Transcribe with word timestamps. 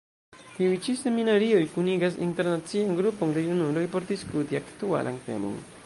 Tiuj 0.53 0.77
ĉi 0.85 0.93
seminarioj 1.01 1.59
kunigas 1.75 2.17
internacian 2.29 2.97
grupon 3.01 3.37
de 3.37 3.45
junuloj 3.51 3.85
por 3.93 4.09
diskuti 4.15 4.61
aktualan 4.63 5.23
temon. 5.29 5.63